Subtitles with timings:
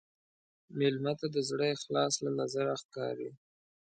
[0.77, 3.29] مېلمه ته د زړه اخلاص له نظره ښکاري.